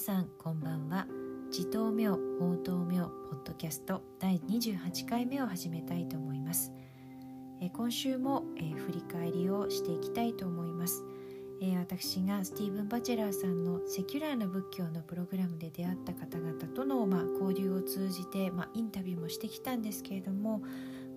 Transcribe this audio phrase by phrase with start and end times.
[0.00, 1.06] さんこんばんは。
[1.50, 6.72] 自頭明法頭明ポッドキャスト第28回目を始めたいと思います。
[7.60, 11.04] え今週も、え振り返りをしていきたいと思います、
[11.60, 20.62] え私がスティーブン・バチェラーさんのセキュラーな仏教のプログラムで出会った方々との、まあ、交流を通じて、まあ、インタビューもしてきたんですけれども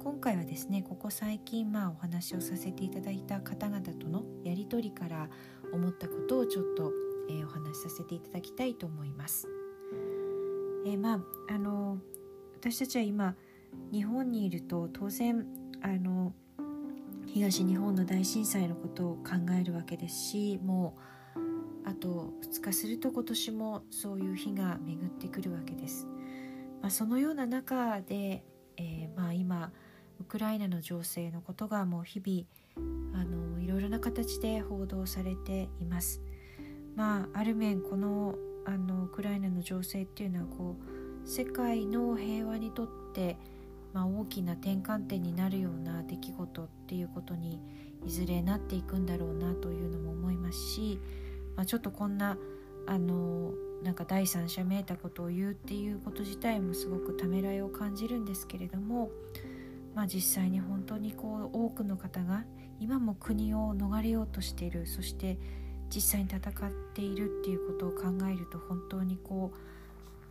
[0.03, 5.29] 今回はですねここ最近、まあ、お話をさせていただいた方々とのやり取りから
[5.71, 6.91] 思ったことをちょっと、
[7.29, 9.47] え、お話しさせていただきたいと思います。
[10.85, 11.99] え、まああの
[12.55, 13.35] 私たちは今
[13.91, 15.45] 日本にいると当然
[15.81, 16.33] あの
[17.27, 20.97] 東日本の大震災のことを考えるわけですしも
[21.35, 26.07] うあと2日すると今年もそういう日が巡ってくるわけです。
[26.81, 28.43] まあ、そのような中で、
[28.77, 29.71] えー、まあ、今
[30.19, 36.21] ウクライナの情勢のことがもう日々あのいろいろな形で報道されています。
[36.95, 43.35] まあ、ある面このあのウクライナの情勢っていうのはこう世界の平和にとって
[43.93, 47.59] まあ、大きな転換点になるような出来事っていうことに
[48.05, 50.99] いずれなっていくんだろうなというのも思いますし、
[51.55, 52.37] まあ、ちょっとこんな
[52.87, 53.51] あの
[53.83, 59.11] なんか第三者めいたことを言うっていうこと自体もすごくためらいを感じるんですけれども、
[59.93, 62.45] まあ、実際に本当にこう多くの方が
[62.79, 65.37] 今も国を逃れようとしているそして
[65.89, 69.51] 実際に戦っているっていうことを考えると本当にこ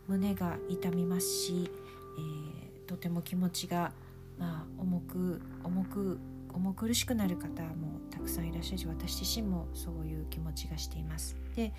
[0.07, 1.71] う胸が痛みますし、
[2.17, 3.91] えーとても気持ちが、
[4.37, 6.19] まあ、重く重く
[6.53, 11.35] 重苦しくなる方もたくさんいらっしゃるし私自身もそういう気持ちがしています。
[11.55, 11.73] で、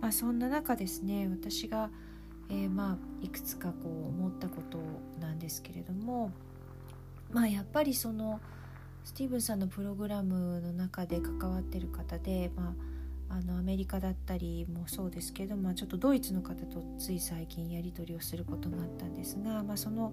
[0.00, 1.88] まあ、そんな中ですね私が、
[2.50, 4.78] えー、まあいくつかこう思ったこと
[5.18, 6.30] なんですけれども
[7.32, 8.40] まあやっぱりその
[9.04, 12.74] スティーブンさんのプログラムの中で関わってる方で、まあ、
[13.30, 20.12] あのアメリカだったりもそうですけど、まあ、ちょっとドイツの方とつい最近やり取りをすることがあったんですが、まあ、その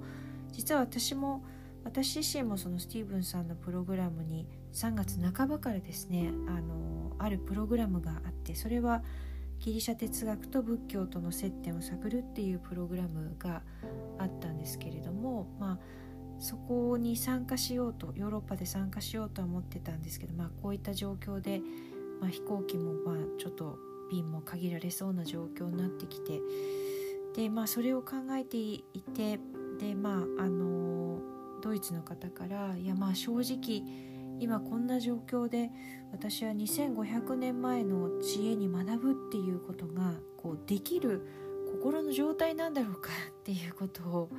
[0.52, 1.44] 実は私も
[1.84, 9.04] 私自身もそのスティーブンさんのプログラムに3月半ばからですねあのあるプログラムがあってそれは
[9.60, 13.64] ギリシャ哲学と仏教との接点を探るっていうプログラムが
[14.20, 15.80] あったんですけれどもまあ
[16.40, 21.62] そこに参加しようとヨーロッパで参加しようとは思ってたんですけど、まあ、こういった状況で、
[22.20, 23.78] まあ、飛行機もまあちょっと
[24.10, 26.42] 便も限られそうな状況になってきて
[27.36, 28.84] で、まあ、それを考えてい
[29.16, 29.40] て
[29.80, 31.20] でまああの
[31.62, 33.84] ドイツの方からいやまあ正直
[34.40, 35.70] 今こんな状況で
[36.12, 41.28] 私は2500年前の知恵に学ぶっていうことがこうできる
[41.72, 44.30] 心の状態なんだろうかっていうことを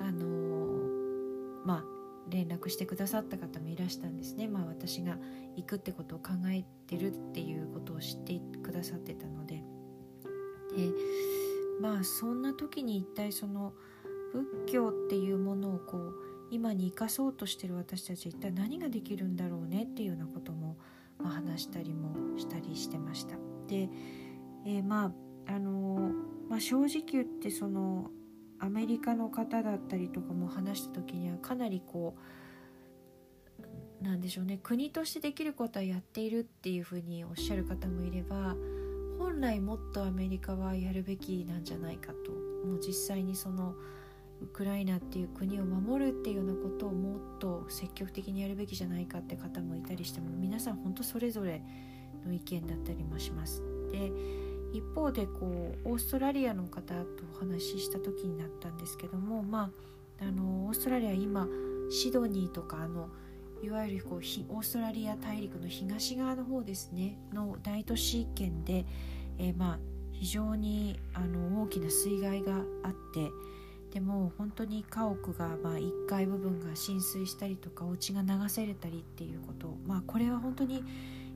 [0.00, 0.26] あの
[1.64, 1.95] まあ
[2.28, 5.16] 連絡してくださった方もいらしたんですね、まあ、私が
[5.56, 9.62] 行くってことを考えてるっていうことを知ってくださってたのでで
[11.80, 13.72] まあそんな時に一体その
[14.32, 16.14] 仏教っていうものをこう
[16.50, 20.76] 今に生かそうとしてる私たちは一体何ができるんだろうねっていうようなことも、
[21.18, 23.36] ま、話したりもしたりしてました。
[23.66, 23.88] で、
[24.64, 26.10] えー、まああの
[26.48, 28.10] まあ、正直言ってその
[28.58, 32.16] アメリカの方だったりとかも話した時にはかなりこ
[34.00, 38.54] うなんでしょうね国としてできることはやっているっていうふうにおっしゃる方もいれば
[39.18, 42.32] 本来もっとアメリカはやるべきなんじゃないかと
[42.66, 43.74] もう実際にその
[44.42, 51.62] ウクライナっていう国を守るっていうようなことをもっと積極的にやるべきじゃないかって方もいたりしても皆さん本当それぞれ
[52.26, 53.62] の意見だったりもします。
[53.90, 54.12] で
[54.76, 59.70] 一方でこうオーストラリアの方とお話しした時になったんですけどもま
[60.20, 61.48] ああのオーストラリア今
[61.90, 63.08] シドニーとかあの
[63.62, 68.84] いわゆるこうオーストラリア大陸の東側の方ですねの大都市圏で、
[69.38, 69.78] えー、まあ
[70.12, 73.30] 非常にあの大きな水害があって
[73.92, 80.84] でも本当に家屋がまあ1階部分が浸水したりとかお家が流されたりっていうことまあこれは本当に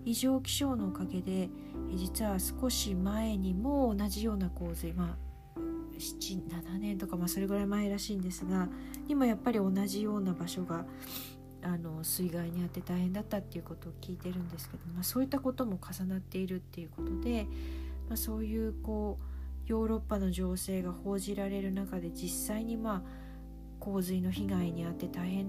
[0.05, 1.49] 異常気象のおかげで
[1.95, 5.31] 実は少し前にも同じような洪水まあ
[5.99, 8.69] 77年とかまあそれぐらい前らしいんですが
[9.09, 10.87] 今やっぱり同じような場所が
[11.63, 17.47] あの水害にあって大変だったっていうことを聞いてるんですけど、まあ、そういったことも重なっているっていうことで、
[18.09, 23.03] まあ、そういうこうヨーロッパの情勢が報じられる中で実際にまあ
[23.79, 25.47] 洪水の被害に遭って大変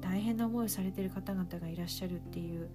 [0.00, 2.68] 大変な思いをされてる方々がいらっしゃるっていう、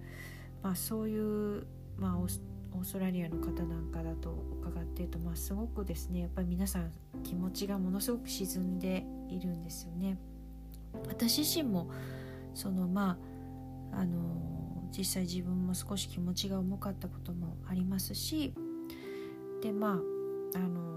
[0.62, 1.66] まあ、そういう、
[1.96, 6.92] まあ、オーストラリアの方なんかだと伺っていると、まあ、すごくですねやっぱり皆さん
[7.22, 10.18] 気持ちがものすごく沈んでいるんですよね。
[11.08, 11.90] 私自身も
[12.54, 13.16] そのま
[13.92, 18.54] ああの実際自分も少し気持ちが重かったこともありますし
[19.62, 20.00] でま
[20.54, 20.90] ああの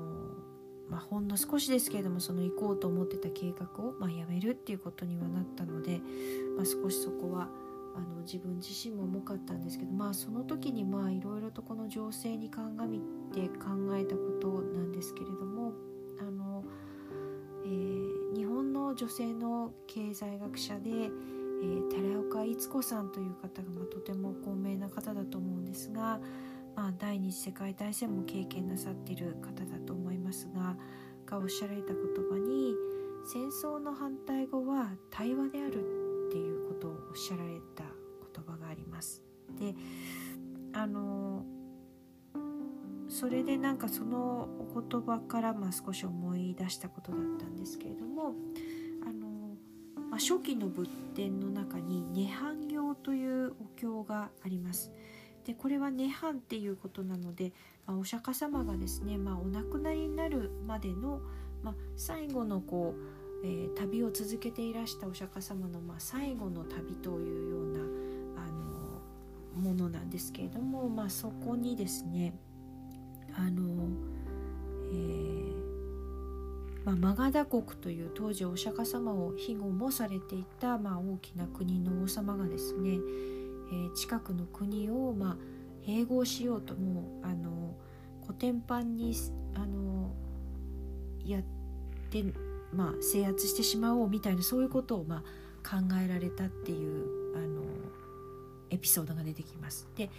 [0.89, 6.01] まあ、ほんの少しですけれどもその行こうと思ってた計画を、まあ、やめるっていうことにはなったので、
[6.56, 7.48] まあ、少しそこは
[7.95, 13.00] あの自分自身も重かったんですけど、まあ、その時にまあいろいろとこの情勢に鑑み
[13.34, 15.74] て考えたことなんですけれども
[16.19, 16.63] あの、
[17.66, 26.19] えー、日本の女性の経済学者で、えー、寺岡逸子さんという方が、まあ、とても高名な方だと思うんですが、
[26.75, 30.75] まあ、第二次世界大戦も経験なさっている方だと思いますが
[31.25, 32.75] がおっしゃられた言葉に
[33.25, 37.72] 戦争の反対語は対話であるっていうことをおっしゃられた
[38.73, 39.23] あります。
[39.59, 39.75] で
[40.73, 41.45] あの
[43.07, 48.33] それでなんかそのお言葉からまあ少し思い出したことだったんですけれども
[49.05, 49.55] あの、
[50.09, 54.91] まあ、初期の仏典の中に「涅槃行」というお経があります。
[55.45, 57.51] でこれは涅槃っていうことなので、
[57.85, 61.21] まあ、お釈迦様がですね、まあ、お亡くなりになるまでの、
[61.61, 62.95] まあ、最後のこ
[63.43, 68.12] う、えー、旅を続けていらしたお釈迦様の、ま、最後の旅というような
[69.55, 72.33] ものなんですけれども、まあ、そこにですね
[73.35, 73.88] あの、
[74.91, 75.53] えー
[76.85, 82.97] まあ、マガダ国という当時お釈迦様を庇護もされていた、まあ、大きな国の王様がですね
[83.73, 85.38] えー、近くの国を、まあ、
[85.88, 87.75] 併合しようともうあの
[88.21, 89.15] コテンパンに
[89.56, 90.11] あの
[91.25, 91.44] やっ
[92.11, 92.23] て、
[92.71, 97.52] まあ、制圧してしまおうみたいなそういうことを、まあ、考えられたっていうあの
[98.73, 99.87] エピソードが出てきます。
[99.95, 100.09] で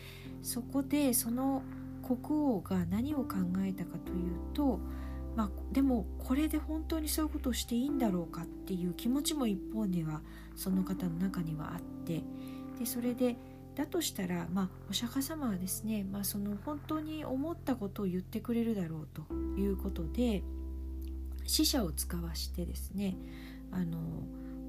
[0.42, 1.62] そこでその
[2.04, 4.78] 国王が何を考えたかというと、
[5.36, 10.20] まあ、でもこれで本当にそういうことをしていいんだろうかっていう気持ちも一方では
[10.54, 12.22] その方の中にはあって
[12.78, 13.36] でそれで
[13.74, 20.42] だとしたら、まあ、お釈迦様はですね、まあ、その本当に思ったことを言ってくれるだろうということで
[21.46, 23.16] 死者を使わしてですね
[23.72, 23.98] あの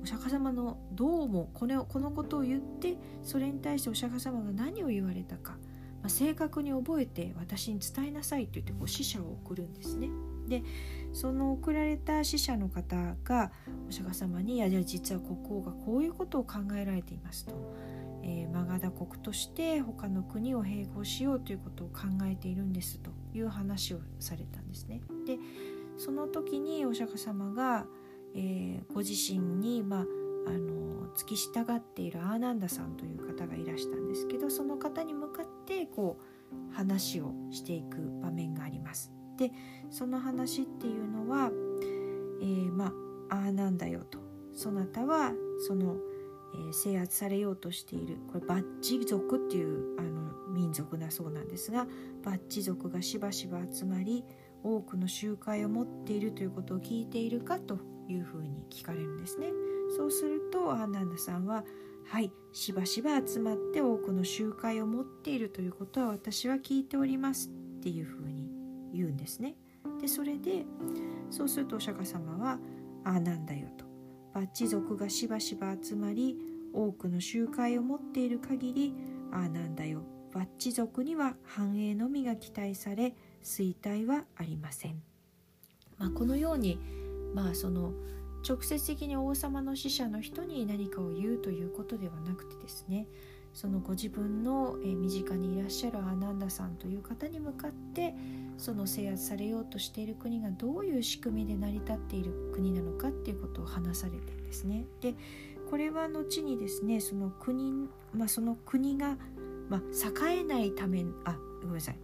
[0.06, 5.58] お釈迦様のどうもこのこのことを言ってそれに対してお釈迦様が何を言われたか、ま
[6.06, 10.10] あ、正確に覚えて私に伝えなさいと言ってこう死者を送るんですね。
[10.48, 10.62] で
[11.12, 13.52] その送られた死者の方が
[13.90, 17.56] お釈迦様に「いやじゃあ実は国王がこういうことを考えられています」と。
[18.28, 25.02] えー、マガダ国として他の国を併合しようということを考えているんですという話をされたんですね。
[25.26, 25.40] で
[25.98, 27.88] その時にお釈迦様が、
[28.36, 30.06] えー、ご自身に、まあ、
[30.48, 36.20] あの付き従っているアーナンダさんという方がいらしたんですけどその方に向かってこ
[36.52, 39.12] う話をしていく場面があります。
[39.38, 39.52] で
[39.90, 41.52] その話っていうのは、
[42.42, 42.94] えー、ま
[43.30, 44.20] ああなんだよと
[44.54, 45.34] そなたは
[45.68, 45.98] その
[46.56, 51.88] 「えー、制圧されようとしているこれバッチ族っていうあの民族だそうなんですが
[52.24, 54.24] バッチ族がしばしば集まり
[54.64, 59.48] 多くの集会を持っているということを聞いているかというふうに聞かれるんですね。
[59.96, 61.64] そうするとアーナンダさんは
[62.06, 68.50] はいしばしば集まって多くの集会を持っているということは私は聞いておりますっていうふうに
[68.94, 69.56] 言うんですね。
[70.00, 70.66] でそれで
[71.30, 72.60] そうするとお釈迦様は
[73.04, 73.86] 「ああなんだよ」と
[74.34, 76.38] バッチ族がしばしば集まり
[76.74, 78.94] 多くの集会を持っている限り
[79.32, 85.02] ああなんだよバッチ族には繁栄のみが期待され衰退はありません、
[85.98, 86.78] まあ、このように
[87.36, 87.92] まあその
[88.48, 93.08] 直接的に王様の使者の人に何かを言うということではなくてですね
[93.54, 98.14] そのご自分の身近にいらっしゃるアナンダさんという方に向かって
[98.58, 104.86] その制圧されようとしている国がどういう仕組みで成り立っている国なのかっていうことを話されてるんですね。
[105.02, 105.16] で
[105.70, 109.18] これは後にですねその国,、まあ、その国が、
[109.70, 111.98] まあ、栄えないためあごめんなさい、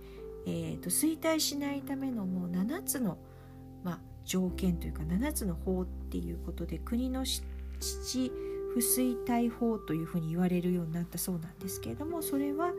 [0.47, 3.17] えーと、衰退しないためのもう7つの、
[3.83, 3.99] まあ、
[4.31, 8.31] 条件というか7つの法っていうことで国の父
[8.73, 12.71] 不衰退法というふうに言われるようになったそうなんですけれどもそれは、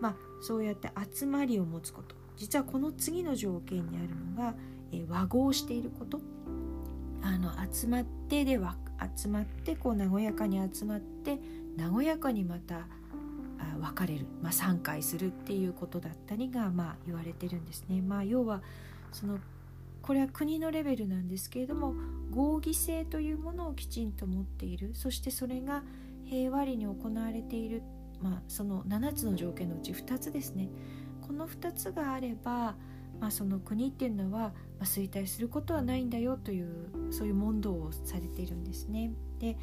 [0.00, 2.16] まあ、そうやって集まりを持つこと。
[2.36, 4.54] 実はこの次の条件にあるのが、
[4.90, 6.20] えー、和合していること。
[7.22, 8.76] あの集まってでは
[9.16, 11.38] 集まってこう和やかに集まって
[11.78, 12.86] 和やかにまた
[13.80, 18.02] 別れる、まあ、散開するっていうことだったりが、まあ、言われてるんですね。
[18.02, 18.62] まあ、要は
[19.12, 19.38] その
[20.06, 21.94] これは国のレベルなんですけれども
[22.30, 24.92] 合議制というものをきちんと持っている。
[24.94, 25.82] そしてそれが
[26.24, 27.82] 平和裏に行われている、
[28.20, 30.68] まあ、その7つの条件のうち2つですね。
[31.26, 32.76] この2つがあれば、
[33.20, 39.12] まあ、その国っていうのは、まあ、衰退することはないんだよというそういう問答をされているんですね。
[39.40, 39.56] で、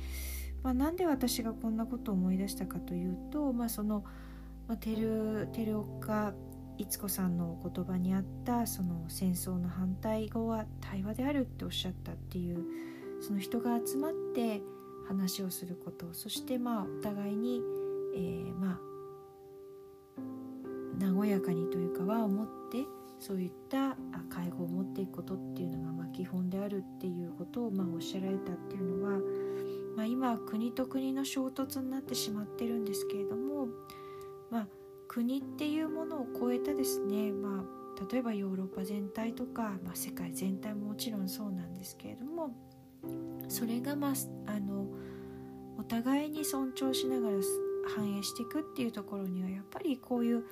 [0.61, 4.03] まあ、なんで私がこんなことを思い出したかというと、まあ、その、
[4.67, 6.33] まあ、テルテルオカ
[6.77, 12.63] 逸子さんのお言葉にあったその戦争の反対語は対話であるっておっしゃったっていう
[13.21, 14.61] その人が集まって
[15.07, 17.61] 話をすることそしてまあお互いに、
[18.15, 18.93] えー、まあ
[21.15, 22.85] 和やかにというかは思って
[23.19, 23.95] そういった
[24.29, 29.19] 介護を持っていくことっていうのがまあ基本であるっていうことをまあおっしゃられたっていうのは、
[29.95, 33.52] まあ、今国と国の衝突になってしまってるんですけれども、
[35.13, 42.49] 国っていうものを超えたですね、まあ、例えばヨーロッパ全体とか、まあ、世界全体ももちろんそうなんですけれども
[43.47, 44.11] それが、まあ、
[44.47, 44.87] あの
[45.77, 47.35] お互いに尊重しながら
[47.95, 50.45] 反映していくっていうところにはやっぱりこういう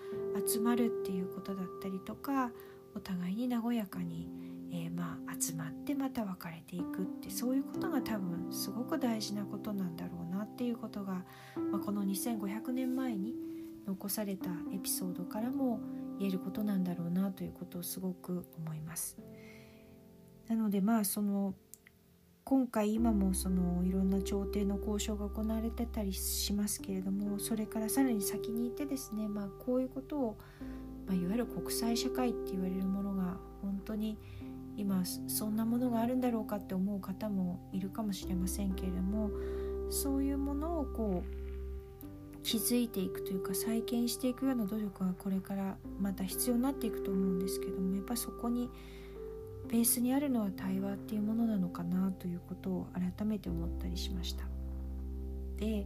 [0.48, 2.52] 集まるっていうことだったりとか
[2.96, 4.30] お互いに和やかに、
[4.72, 11.24] えー、まあ集まってまた別れていくってそういうことが多分すごく大事なことなんだろうなっていうことが、
[11.72, 13.34] まあ、この2500年前に
[13.86, 15.80] 残されたエピソードからも
[16.20, 19.18] 言えることなんだろうなということをすごく思います。
[20.48, 21.54] なのでまあその
[22.44, 30.38] 今回今もそのいろんな調停の交渉が行われてたりしますけれどもそれからさらに先に行ってですね、まあ、こういうことを、
[31.08, 34.18] まあ、いわゆる国際社会って言われるものが本当に
[34.76, 39.30] 今そんなものがあるんだろうかって思う方もいるかもしれませんけれども
[39.90, 41.51] そういうものをこう
[42.44, 48.70] 気づいていくというか再建していくような努力がこれからまた必要になっていくと思うんですけどもやっぱそこに
[49.68, 54.46] ベースにあるのは対話っていうものなのかなということを改めて思ったりしました。
[55.58, 55.86] で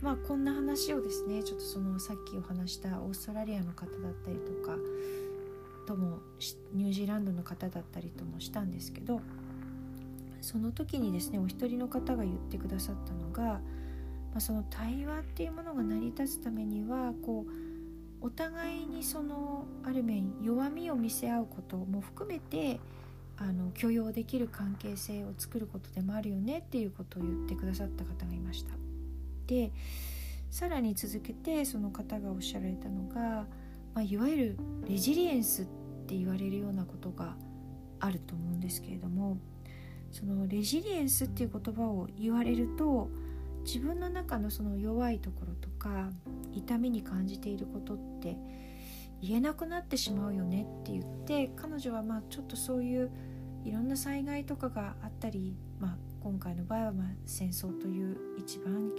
[0.00, 4.76] まあこんな話をですねちょっとそのさっきお話したオーストラリアの方だったりとか
[5.86, 6.18] とも
[6.72, 9.20] ニュージーランドの方だったりともしたんですけど
[10.40, 13.60] その時にですねお一人の方が言ってくださったのが、
[14.32, 22.80] まあ、その対話っていうものが成り立つためにはこうお互いにそのある面弱みを見せ合うことも含めて
[23.36, 28.72] あの許容できる関係性を作ることでもあるよねっていうことを言ってくださった方がいました。
[29.46, 29.72] で
[30.50, 33.46] さらに続けてその方がおっしゃられたのが、
[33.94, 34.58] まあ、いわゆる
[34.88, 35.64] レジリエンスっ
[36.06, 37.36] て言われるようなことが
[38.00, 39.38] あると思うんですけれども
[40.10, 43.10] そのレジリエンスっていう言葉を言われると
[43.64, 46.10] 自分の中のその弱いところとか
[46.52, 48.36] 痛みに感じていることって
[49.20, 53.10] 言えなくなってしまうよねって言って彼女はまあちょっとそういう
[53.64, 58.90] いろんな災害とかがあったり、まあ、今回の場合はま戦争という一番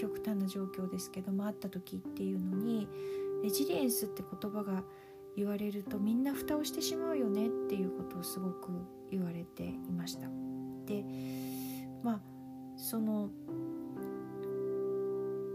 [0.00, 2.88] 極端な状況ですけどもあった時っていうのに
[3.42, 4.82] レジリエンスって言葉が
[5.36, 8.70] 言われるとみんな蓋をしてしまうよねっていうことをすごく
[9.10, 10.28] 言われていました。
[10.86, 11.04] で
[12.02, 12.20] まあ
[12.76, 13.30] その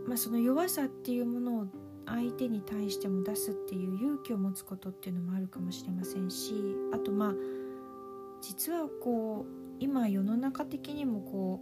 [0.10, 1.68] まあ、その弱さっていうものを
[2.08, 6.56] 相手に対しても出すっていう勇気を持つことっていうのもあるかもしれませんし
[6.92, 7.34] あとまあ
[8.42, 11.62] 実はこう今世の中的にもこ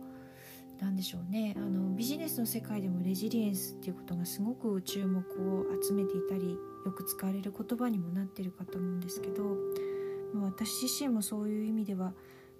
[0.79, 9.57] うなんでしょうねあのビジネスの世界でもレジリエンスっていうことがすごく注目を集めていたりよく使われる言葉にもなってるかと思うんですけど
[10.41, 12.13] 私自身もそういう意味では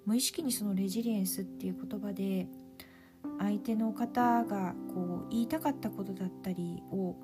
[0.04, 2.46] 無意識にそのレジリエンスっていう言葉で
[3.38, 7.16] 相手の方がこう言いたかったことだったりを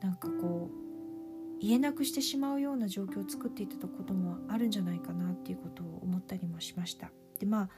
[0.00, 7.10] なんかこう言えなくしてしまうような状況を作っていたこともあるんじゃないかなっていうことを思ったりもしました。
[7.38, 7.68] でまあ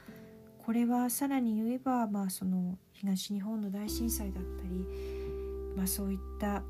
[0.65, 4.87] これはさらに言えば、まあ、その東日本の大震災だったり、
[5.75, 6.63] まあ、そういった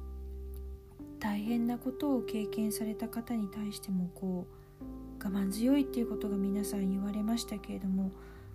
[1.20, 4.48] 大変なことを経験された方に対してもこ
[4.82, 8.12] う我慢強いっていうことが皆さん言われましたけれども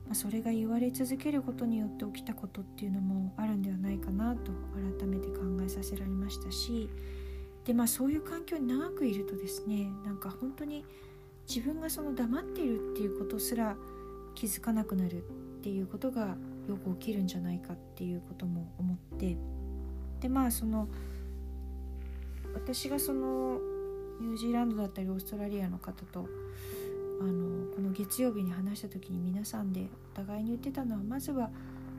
[0.08, 4.52] まあ、それが言われ続けることによって起きたことっていうのもあるんではないかなと
[4.98, 6.88] 改めて考えさせられましたし
[7.66, 10.86] でまあそういう環境に長くいるとですねなんか本当に
[11.46, 13.76] 自分がその黙っているっていうことすら
[14.34, 15.20] 気づかなくなるっ
[15.60, 16.36] ていうことが
[16.66, 19.36] よく起きるんじゃないかっていうことも思って
[20.20, 20.88] でまあその
[22.54, 23.60] 私がその
[24.20, 26.26] ニュージーランドだったりオーストラリアの方と
[27.20, 31.50] あのこの月曜日に話した時に皆さんでお互いに言ってたのはまずは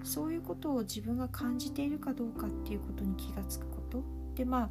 [0.04, 4.04] そういうことを自分が感じているかどうかっていうことに気がつくこと
[4.36, 4.70] でまあ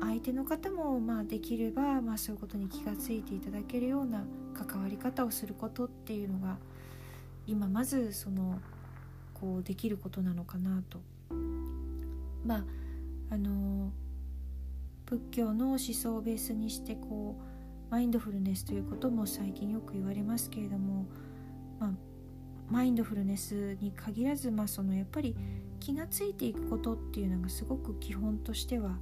[0.00, 6.58] 相手の方もまあできれば、まあ、そういうことに気がついていただけるような関わり方をすることっていうのが
[7.46, 8.60] 今まずその
[9.34, 11.00] こうできることなのかなと。
[12.44, 12.64] まあ
[13.32, 13.92] あの
[15.06, 17.49] 仏教の思想をベースにしてこう
[17.90, 21.06] マインドフルネスということも最近よく言われますけれども、
[21.80, 21.90] まあ、
[22.70, 25.36] マインドフルネスに限らず、まあ、そのやっぱり
[25.80, 28.98] 気がついていくことっていうのがすごく基本としては、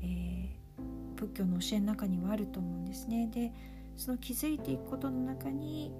[0.00, 3.28] えー、仏教の教えの中にはあると思うんですね。
[3.30, 3.52] で
[3.96, 5.92] その気づいていくことの中に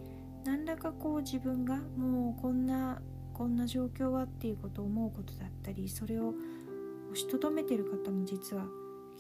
[0.44, 3.02] 何らかこう自分がもうこんな
[3.34, 6.30] こんな状況はっていうことを思うことだったりそれを
[7.10, 8.64] 押しとどめてる方も実は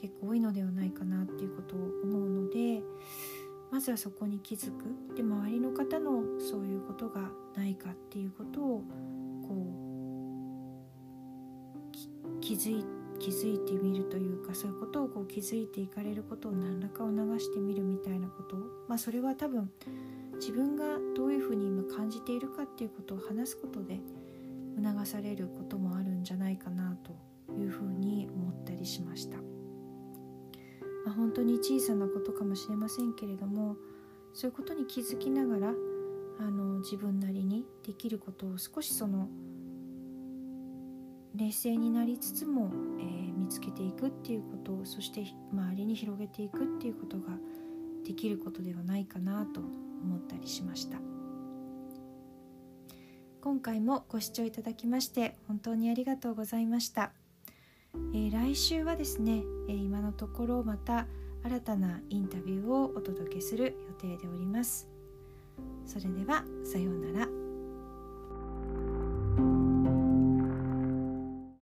[0.02, 2.82] 結構多いのではないかなっていうことを思うので
[3.70, 5.14] まずはそこに気づく。
[5.14, 8.82] で周りの方のそういうことがないかっていうことを
[9.48, 9.54] こ
[12.36, 12.84] う気づい
[13.18, 18.56] 気づいてみるというかそういうことをこう気づいていかれることを何らかを流してみるみたいなこと。
[18.88, 19.70] まあそれは多分
[20.34, 24.00] 自分がどういうふうに今感じているかっていうことを話すことで
[24.76, 27.12] 促されることもあるんじゃないかなと
[27.56, 29.38] いうふうに思ったりしました、
[31.04, 33.76] まあ、本当に小さなことかもしれませんけれども
[34.32, 35.74] そういうことに気づきながら
[36.38, 39.28] あの自分なりにできることを少しその
[41.34, 47.32] 冷静になりつつも、えー、見つけていくっていうことをそして周りに広げていくっていうことが
[48.04, 50.98] できることではないかなと思ったりしました。
[53.40, 57.12] 今回もご視聴いただきまして本当にありがとうございました、
[57.94, 61.06] えー、来週はですね、えー、今のところまた
[61.44, 64.88] 新たなインタビューをお届けする予定でおります。
[65.86, 67.41] それではさようなら。